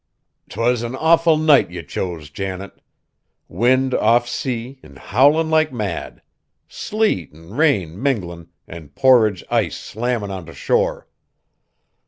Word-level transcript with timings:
"'T 0.49 0.59
was 0.59 0.81
an 0.81 0.95
awful 0.95 1.37
night 1.37 1.69
ye 1.69 1.83
chose, 1.83 2.31
Janet. 2.31 2.81
Wind 3.47 3.93
off 3.93 4.27
sea, 4.27 4.79
an' 4.81 4.95
howlin' 4.95 5.51
like 5.51 5.71
mad. 5.71 6.23
Sleet 6.67 7.31
an' 7.35 7.51
rain 7.51 8.01
minglin', 8.01 8.47
an' 8.67 8.89
porridge 8.89 9.43
ice 9.51 9.77
slammin' 9.77 10.31
ont' 10.31 10.55
shore! 10.55 11.07